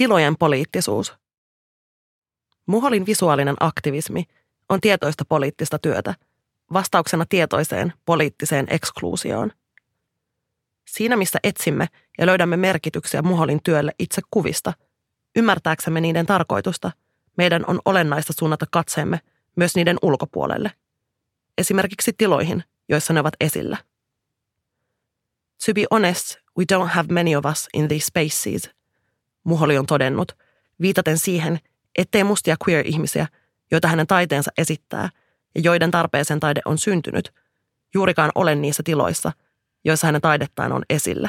Tilojen 0.00 0.36
poliittisuus. 0.38 1.14
Muholin 2.66 3.06
visuaalinen 3.06 3.56
aktivismi 3.60 4.24
on 4.68 4.80
tietoista 4.80 5.24
poliittista 5.28 5.78
työtä, 5.78 6.14
vastauksena 6.72 7.24
tietoiseen 7.28 7.92
poliittiseen 8.04 8.66
ekskluusioon. 8.70 9.52
Siinä, 10.90 11.16
missä 11.16 11.38
etsimme 11.42 11.86
ja 12.18 12.26
löydämme 12.26 12.56
merkityksiä 12.56 13.22
Muholin 13.22 13.60
työlle 13.62 13.92
itse 13.98 14.22
kuvista, 14.30 14.72
ymmärtääksemme 15.36 16.00
niiden 16.00 16.26
tarkoitusta, 16.26 16.90
meidän 17.36 17.64
on 17.66 17.80
olennaista 17.84 18.32
suunnata 18.38 18.66
katseemme 18.70 19.20
myös 19.56 19.74
niiden 19.74 19.96
ulkopuolelle, 20.02 20.70
esimerkiksi 21.58 22.12
tiloihin, 22.12 22.64
joissa 22.88 23.12
ne 23.12 23.20
ovat 23.20 23.34
esillä. 23.40 23.76
To 25.66 25.74
be 25.74 25.84
honest, 25.90 26.36
we 26.58 26.64
don't 26.72 26.88
have 26.88 27.12
many 27.12 27.36
of 27.36 27.44
us 27.44 27.68
in 27.74 27.88
these 27.88 28.04
spaces, 28.06 28.79
Muholi 29.50 29.78
on 29.78 29.86
todennut, 29.86 30.36
viitaten 30.80 31.18
siihen, 31.18 31.60
ettei 31.98 32.24
mustia 32.24 32.56
queer-ihmisiä, 32.68 33.26
joita 33.70 33.88
hänen 33.88 34.06
taiteensa 34.06 34.50
esittää 34.58 35.10
ja 35.54 35.60
joiden 35.60 35.90
tarpeeseen 35.90 36.40
taide 36.40 36.60
on 36.64 36.78
syntynyt, 36.78 37.34
juurikaan 37.94 38.30
ole 38.34 38.54
niissä 38.54 38.82
tiloissa, 38.82 39.32
joissa 39.84 40.06
hänen 40.06 40.20
taidettaan 40.20 40.72
on 40.72 40.82
esillä. 40.90 41.28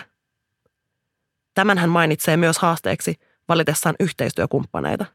Tämän 1.53 1.77
hän 1.77 1.89
mainitsee 1.89 2.38
myös 2.38 2.57
haasteeksi 2.57 3.15
valitessaan 3.48 3.95
yhteistyökumppaneita. 3.99 5.05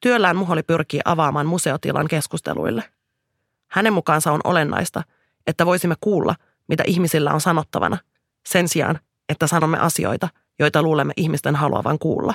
Työllään 0.00 0.36
Muholi 0.36 0.62
pyrkii 0.62 1.00
avaamaan 1.04 1.46
museotilan 1.46 2.08
keskusteluille. 2.08 2.84
Hänen 3.70 3.92
mukaansa 3.92 4.32
on 4.32 4.40
olennaista, 4.44 5.02
että 5.46 5.66
voisimme 5.66 5.94
kuulla, 6.00 6.34
mitä 6.68 6.84
ihmisillä 6.86 7.32
on 7.32 7.40
sanottavana, 7.40 7.98
sen 8.46 8.68
sijaan, 8.68 9.00
että 9.28 9.46
sanomme 9.46 9.78
asioita, 9.78 10.28
joita 10.58 10.82
luulemme 10.82 11.12
ihmisten 11.16 11.56
haluavan 11.56 11.98
kuulla. 11.98 12.34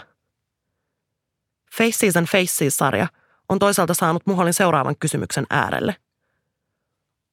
Faces 1.78 2.18
and 2.18 2.28
Faces-sarja 2.28 3.08
on 3.50 3.60
toisaalta 3.60 3.94
saanut 3.94 4.26
Muholin 4.26 4.54
seuraavan 4.54 4.96
kysymyksen 5.00 5.46
äärelle. 5.50 5.96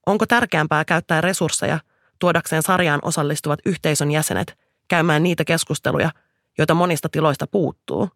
Onko 0.06 0.27
tärkeämpää 0.27 0.84
käyttää 0.84 1.20
resursseja 1.20 1.81
tuodakseen 2.19 2.62
sarjaan 2.62 3.00
osallistuvat 3.03 3.61
yhteisön 3.66 4.11
jäsenet 4.11 4.59
käymään 4.89 5.22
niitä 5.22 5.44
keskusteluja, 5.44 6.11
joita 6.59 6.75
monista 6.75 7.09
tiloista 7.09 7.47
puuttuu? 7.47 8.09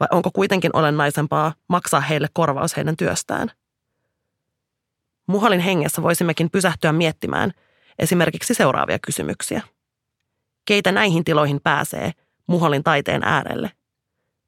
Vai 0.00 0.08
onko 0.10 0.30
kuitenkin 0.30 0.76
olennaisempaa 0.76 1.54
maksaa 1.68 2.00
heille 2.00 2.28
korvaus 2.32 2.76
heidän 2.76 2.96
työstään? 2.96 3.50
Muholin 5.26 5.60
hengessä 5.60 6.02
voisimmekin 6.02 6.50
pysähtyä 6.50 6.92
miettimään 6.92 7.52
esimerkiksi 7.98 8.54
seuraavia 8.54 8.98
kysymyksiä. 8.98 9.62
Keitä 10.66 10.92
näihin 10.92 11.24
tiloihin 11.24 11.60
pääsee 11.64 12.12
Muholin 12.46 12.84
taiteen 12.84 13.22
äärelle? 13.24 13.70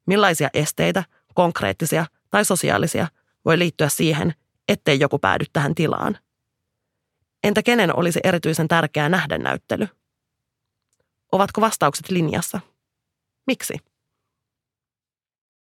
Millaisia 0.07 0.49
esteitä, 0.55 1.05
konkreettisia 1.35 2.07
tai 2.31 2.45
sosiaalisia, 2.45 3.09
voi 3.45 3.59
liittyä 3.59 3.89
siihen, 3.89 4.35
ettei 4.69 5.01
joku 5.01 5.19
päädy 5.19 5.45
tähän 5.53 5.75
tilaan? 5.75 6.19
Entä 7.45 7.63
kenen 7.63 7.97
olisi 7.97 8.21
erityisen 8.25 8.69
tärkeää 8.69 9.09
nähdä 9.09 9.39
näyttely? 9.39 9.89
Ovatko 11.33 11.61
vastaukset 11.61 12.11
linjassa? 12.11 12.61
Miksi? 13.47 13.75